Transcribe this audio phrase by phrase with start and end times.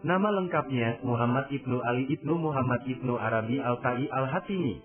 [0.00, 4.80] Nama lengkapnya Muhammad Ibnu Ali Ibnu Muhammad Ibnu Arabi Al-Tai Al-Hatimi.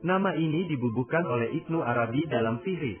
[0.00, 2.96] Nama ini dibubuhkan oleh Ibnu Arabi dalam Fihris.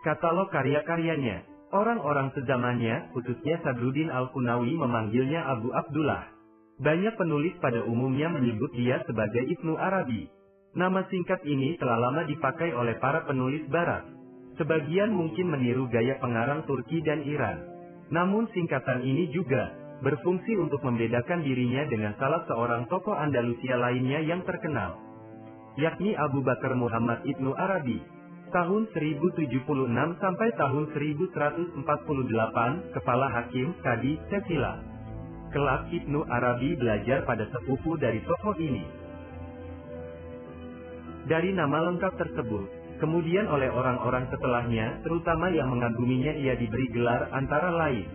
[0.00, 1.44] Katalog karya-karyanya,
[1.76, 6.32] orang-orang sezamannya, khususnya Sadruddin Al-Kunawi memanggilnya Abu Abdullah.
[6.80, 10.32] Banyak penulis pada umumnya menyebut dia sebagai Ibnu Arabi.
[10.72, 14.08] Nama singkat ini telah lama dipakai oleh para penulis barat.
[14.56, 17.68] Sebagian mungkin meniru gaya pengarang Turki dan Iran.
[18.08, 24.40] Namun singkatan ini juga berfungsi untuk membedakan dirinya dengan salah seorang tokoh Andalusia lainnya yang
[24.48, 24.96] terkenal,
[25.76, 28.00] yakni Abu Bakar Muhammad Ibnu Arabi.
[28.50, 29.62] Tahun 1076
[30.18, 31.86] sampai tahun 1148,
[32.98, 34.74] Kepala Hakim Kadi Sevilla.
[35.54, 38.82] Kelak Ibnu Arabi belajar pada sepupu dari tokoh ini.
[41.30, 42.66] Dari nama lengkap tersebut,
[42.98, 48.06] kemudian oleh orang-orang setelahnya, terutama yang mengaguminya ia diberi gelar antara lain.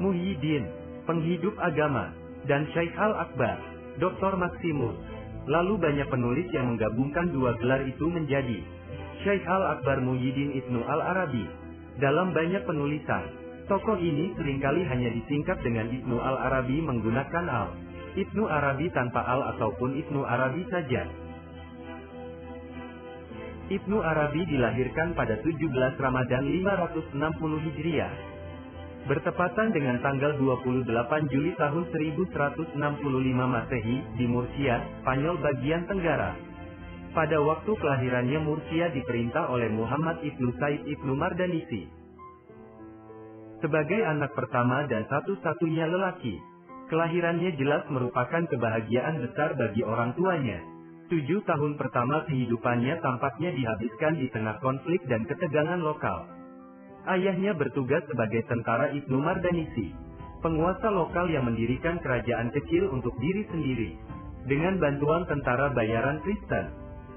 [0.00, 2.14] Muhyiddin, penghidup agama,
[2.46, 3.58] dan Syekh Al-Akbar,
[4.02, 4.34] Dr.
[4.38, 4.96] Maximus.
[5.50, 8.62] Lalu banyak penulis yang menggabungkan dua gelar itu menjadi
[9.26, 11.46] Syekh Al-Akbar Muhyiddin Ibnu Al-Arabi.
[11.98, 13.26] Dalam banyak penulisan,
[13.66, 17.70] tokoh ini sering kali hanya disingkat dengan Ibnu Al-Arabi menggunakan Al.
[18.12, 21.06] Ibnu Arabi tanpa Al ataupun Ibnu Arabi saja.
[23.72, 28.31] Ibnu Arabi dilahirkan pada 17 Ramadan 560 Hijriah,
[29.02, 30.86] Bertepatan dengan tanggal 28
[31.26, 32.78] Juli tahun 1165
[33.34, 36.38] Masehi, di Murcia, Spanyol bagian Tenggara.
[37.10, 41.90] Pada waktu kelahirannya Murcia diperintah oleh Muhammad Ibnu Said Ibnu Mardanisi.
[43.58, 46.38] Sebagai anak pertama dan satu-satunya lelaki,
[46.86, 50.62] kelahirannya jelas merupakan kebahagiaan besar bagi orang tuanya.
[51.10, 56.41] Tujuh tahun pertama kehidupannya tampaknya dihabiskan di tengah konflik dan ketegangan lokal.
[57.02, 59.90] Ayahnya bertugas sebagai tentara Ibnu Mardanisi,
[60.38, 63.90] penguasa lokal yang mendirikan kerajaan kecil untuk diri sendiri,
[64.46, 66.70] dengan bantuan tentara bayaran Kristen.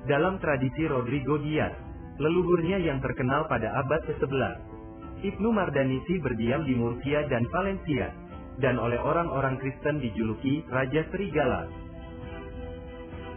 [0.09, 1.73] Dalam tradisi Rodrigo Diaz,
[2.17, 4.57] leluhurnya yang terkenal pada abad ke-11,
[5.21, 8.09] Ibnu Mardanisi berdiam di Murcia dan Valencia,
[8.57, 11.69] dan oleh orang-orang Kristen dijuluki Raja Serigala.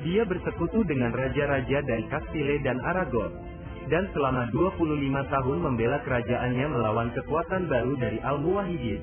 [0.00, 3.36] Dia bersekutu dengan raja-raja dari Castile dan Aragon,
[3.88, 9.00] dan selama 25 tahun membela kerajaannya melawan kekuatan baru dari Al-Muwahidin.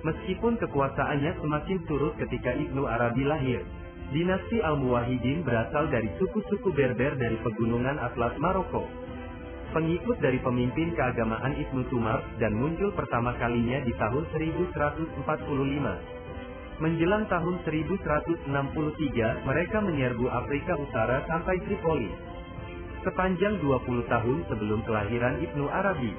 [0.00, 3.60] Meskipun kekuasaannya semakin surut ketika Ibnu Arabi lahir,
[4.10, 8.88] dinasti Al-Muwahidin berasal dari suku-suku Berber dari pegunungan Atlas Maroko.
[9.70, 15.20] Pengikut dari pemimpin keagamaan Ibnu Tumar dan muncul pertama kalinya di tahun 1145.
[16.80, 18.48] Menjelang tahun 1163,
[19.46, 22.39] mereka menyerbu Afrika Utara sampai Tripoli.
[23.00, 26.12] Sepanjang 20 tahun sebelum kelahiran Ibnu Arabi,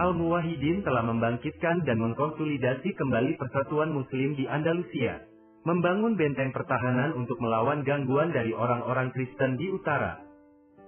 [0.00, 5.28] Al-Muwahidin telah membangkitkan dan mengkonsolidasi kembali persatuan muslim di Andalusia.
[5.68, 10.24] Membangun benteng pertahanan untuk melawan gangguan dari orang-orang Kristen di utara.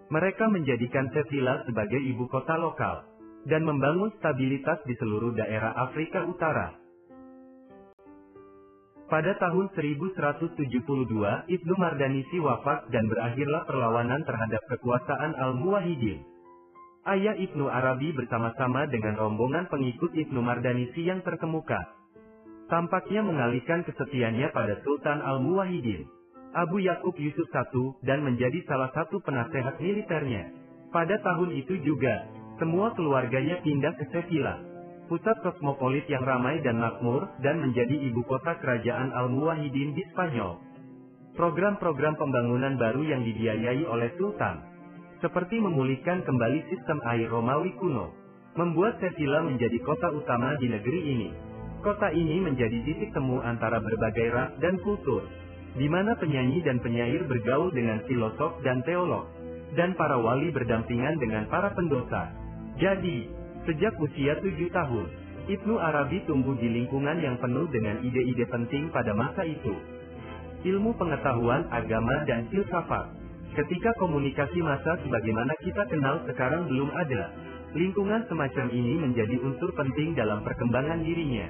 [0.08, 3.04] Mereka menjadikan Sevilla sebagai ibu kota lokal,
[3.44, 6.83] dan membangun stabilitas di seluruh daerah Afrika Utara.
[9.04, 10.64] Pada tahun 1172,
[11.44, 16.24] Ibnu Mardanisi wafat dan berakhirlah perlawanan terhadap kekuasaan Al-Muwahidin.
[17.04, 21.84] Ayah Ibnu Arabi bersama-sama dengan rombongan pengikut Ibnu Mardanisi yang terkemuka.
[22.72, 26.08] Tampaknya mengalihkan kesetiaannya pada Sultan Al-Muwahidin,
[26.56, 27.60] Abu Yakub Yusuf I,
[28.08, 30.48] dan menjadi salah satu penasehat militernya.
[30.88, 32.24] Pada tahun itu juga,
[32.56, 34.73] semua keluarganya pindah ke Sevilla
[35.06, 40.60] pusat kosmopolit yang ramai dan makmur, dan menjadi ibu kota kerajaan Al-Muwahidin di Spanyol.
[41.34, 44.62] Program-program pembangunan baru yang dibiayai oleh Sultan,
[45.18, 48.14] seperti memulihkan kembali sistem air Romawi kuno,
[48.54, 51.30] membuat Sevilla menjadi kota utama di negeri ini.
[51.82, 55.26] Kota ini menjadi titik temu antara berbagai ras dan kultur,
[55.74, 59.26] di mana penyanyi dan penyair bergaul dengan filosof dan teolog,
[59.74, 62.30] dan para wali berdampingan dengan para pendosa.
[62.78, 65.08] Jadi, Sejak usia tujuh tahun,
[65.48, 69.72] Ibnu Arabi tumbuh di lingkungan yang penuh dengan ide-ide penting pada masa itu.
[70.68, 73.08] Ilmu pengetahuan agama dan filsafat.
[73.56, 77.32] Ketika komunikasi massa sebagaimana kita kenal sekarang belum ada,
[77.72, 81.48] lingkungan semacam ini menjadi unsur penting dalam perkembangan dirinya.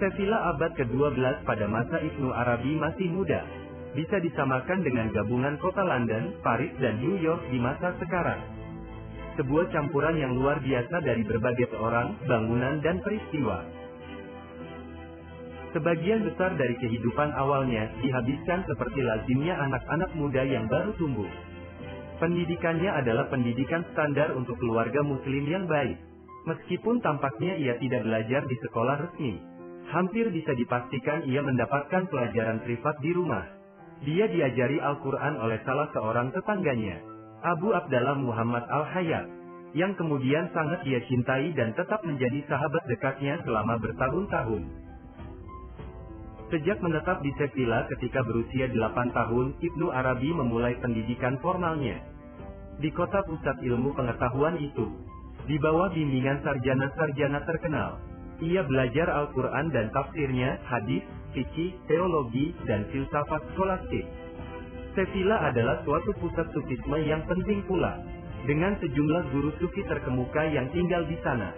[0.00, 3.44] Sevilla abad ke-12 pada masa Ibnu Arabi masih muda.
[3.92, 8.59] Bisa disamakan dengan gabungan kota London, Paris dan New York di masa sekarang
[9.38, 13.62] sebuah campuran yang luar biasa dari berbagai orang, bangunan dan peristiwa.
[15.70, 21.30] Sebagian besar dari kehidupan awalnya dihabiskan seperti lazimnya anak-anak muda yang baru tumbuh.
[22.18, 25.94] Pendidikannya adalah pendidikan standar untuk keluarga muslim yang baik.
[26.50, 29.38] Meskipun tampaknya ia tidak belajar di sekolah resmi,
[29.94, 33.44] hampir bisa dipastikan ia mendapatkan pelajaran privat di rumah.
[34.02, 36.98] Dia diajari Al-Quran oleh salah seorang tetangganya,
[37.40, 39.24] Abu Abdallah Muhammad Al-Hayat,
[39.72, 44.62] yang kemudian sangat dia cintai dan tetap menjadi sahabat dekatnya selama bertahun-tahun.
[46.52, 52.02] Sejak menetap di Sevilla ketika berusia 8 tahun, Ibnu Arabi memulai pendidikan formalnya.
[52.82, 54.90] Di kota pusat ilmu pengetahuan itu,
[55.48, 58.02] di bawah bimbingan sarjana-sarjana terkenal,
[58.44, 64.04] ia belajar Al-Quran dan tafsirnya, hadis, fikih, teologi, dan filsafat skolastik.
[64.90, 68.02] Sevilla adalah suatu pusat sufisme yang penting pula,
[68.42, 71.54] dengan sejumlah guru sufi terkemuka yang tinggal di sana.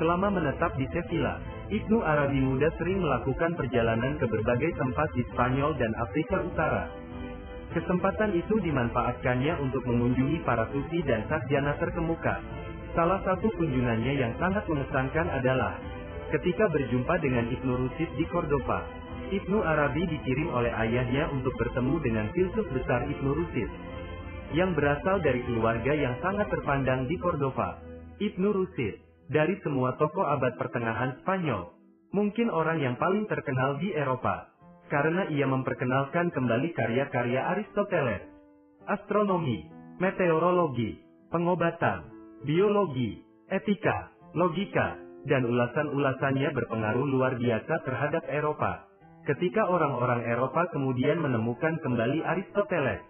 [0.00, 1.38] Selama menetap di Sevilla,
[1.70, 6.90] Ibnu Arabi muda sering melakukan perjalanan ke berbagai tempat di Spanyol dan Afrika Utara.
[7.72, 12.42] Kesempatan itu dimanfaatkannya untuk mengunjungi para sufi dan sarjana terkemuka.
[12.92, 15.80] Salah satu kunjungannya yang sangat mengesankan adalah
[16.34, 19.01] ketika berjumpa dengan Ibnu Rusid di Cordova.
[19.32, 23.70] Ibnu Arabi dikirim oleh ayahnya untuk bertemu dengan filsuf besar Ibnu Rusid,
[24.52, 27.80] yang berasal dari keluarga yang sangat terpandang di Cordova.
[28.20, 29.00] Ibnu Rusid
[29.32, 31.72] dari semua tokoh abad pertengahan Spanyol,
[32.12, 34.52] mungkin orang yang paling terkenal di Eropa,
[34.92, 38.28] karena ia memperkenalkan kembali karya-karya Aristoteles,
[38.84, 39.64] astronomi,
[39.96, 41.00] meteorologi,
[41.32, 42.04] pengobatan,
[42.44, 48.91] biologi, etika, logika, dan ulasan-ulasannya berpengaruh luar biasa terhadap Eropa.
[49.22, 53.06] Ketika orang-orang Eropa kemudian menemukan kembali Aristoteles,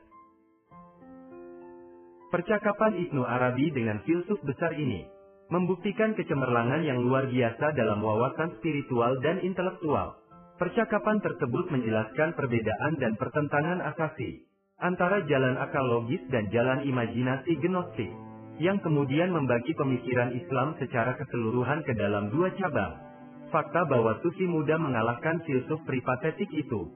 [2.29, 5.05] Percakapan Ibnu Arabi dengan filsuf besar ini
[5.53, 10.17] membuktikan kecemerlangan yang luar biasa dalam wawasan spiritual dan intelektual.
[10.57, 14.49] Percakapan tersebut menjelaskan perbedaan dan pertentangan asasi
[14.81, 18.13] antara jalan akal logis dan jalan imajinasi gnostik,
[18.61, 23.12] yang kemudian membagi pemikiran Islam secara keseluruhan ke dalam dua cabang.
[23.53, 26.89] Fakta bahwa Sufi muda mengalahkan filsuf pripatetik itu,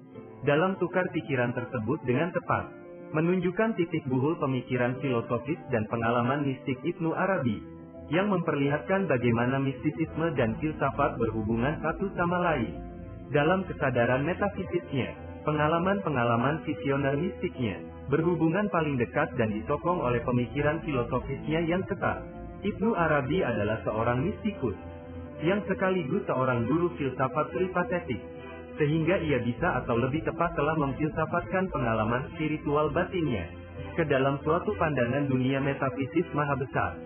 [0.48, 2.72] dalam tukar pikiran tersebut dengan tepat,
[3.12, 7.60] menunjukkan titik buhul pemikiran filosofis dan pengalaman mistik Ibnu Arabi
[8.08, 12.72] yang memperlihatkan bagaimana mistisisme dan filsafat berhubungan satu sama lain.
[13.34, 15.12] Dalam kesadaran metafisisnya,
[15.44, 22.22] pengalaman-pengalaman visioner mistiknya, berhubungan paling dekat dan disokong oleh pemikiran filosofisnya yang ketat.
[22.62, 24.78] Ibnu Arabi adalah seorang mistikus,
[25.44, 28.20] yang sekaligus seorang guru filsafat peripatetik,
[28.80, 33.48] sehingga ia bisa atau lebih tepat telah memfilsafatkan pengalaman spiritual batinnya,
[33.96, 36.96] ke dalam suatu pandangan dunia metafisis maha besar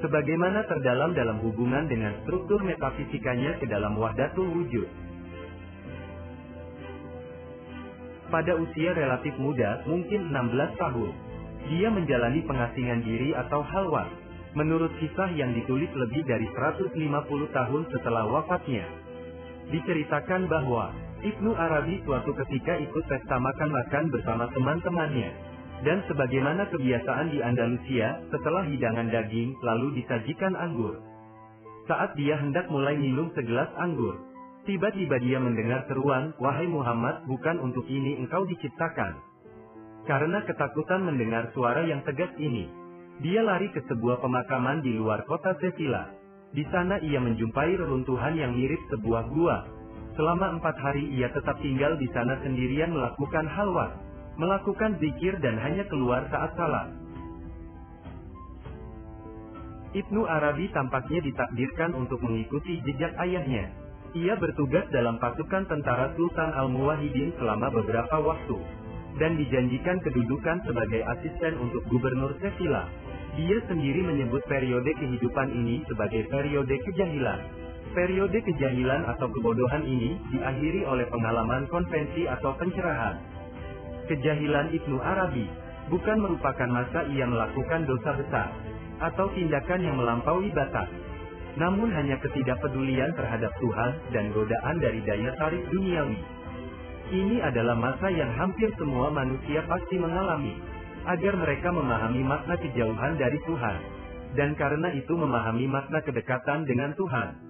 [0.00, 4.88] sebagaimana terdalam dalam hubungan dengan struktur metafisikanya ke dalam wahdatul wujud.
[8.26, 11.10] Pada usia relatif muda, mungkin 16 tahun,
[11.70, 14.10] dia menjalani pengasingan diri atau halwat,
[14.56, 16.96] menurut kisah yang ditulis lebih dari 150
[17.52, 18.88] tahun setelah wafatnya.
[19.68, 25.30] Diceritakan bahwa, Ibnu Arabi suatu ketika ikut pesta makan-makan bersama teman-temannya,
[25.84, 31.04] dan sebagaimana kebiasaan di Andalusia, setelah hidangan daging, lalu disajikan anggur.
[31.84, 34.16] Saat dia hendak mulai minum segelas anggur,
[34.64, 39.20] tiba-tiba dia mendengar seruan, Wahai Muhammad, bukan untuk ini engkau diciptakan.
[40.08, 42.85] Karena ketakutan mendengar suara yang tegas ini,
[43.24, 46.12] dia lari ke sebuah pemakaman di luar kota Sevilla.
[46.52, 49.56] Di sana ia menjumpai reruntuhan yang mirip sebuah gua.
[50.16, 55.84] Selama empat hari ia tetap tinggal di sana sendirian melakukan halwat melakukan zikir dan hanya
[55.88, 56.92] keluar saat salat.
[59.96, 63.72] Ibnu Arabi tampaknya ditakdirkan untuk mengikuti jejak ayahnya.
[64.12, 68.56] Ia bertugas dalam pasukan tentara Sultan Al-Muwahidin selama beberapa waktu,
[69.16, 72.88] dan dijanjikan kedudukan sebagai asisten untuk gubernur Sevilla.
[73.36, 77.40] Dia sendiri menyebut periode kehidupan ini sebagai periode kejahilan.
[77.92, 83.16] Periode kejahilan atau kebodohan ini diakhiri oleh pengalaman konvensi atau pencerahan.
[84.08, 85.48] Kejahilan Ibnu Arabi
[85.88, 88.48] bukan merupakan masa ia melakukan dosa besar
[89.00, 90.88] atau tindakan yang melampaui batas,
[91.56, 96.35] namun hanya ketidakpedulian terhadap Tuhan dan godaan dari daya tarik duniawi.
[97.06, 100.58] Ini adalah masa yang hampir semua manusia pasti mengalami,
[101.06, 103.78] agar mereka memahami makna kejauhan dari Tuhan,
[104.34, 107.45] dan karena itu memahami makna kedekatan dengan Tuhan.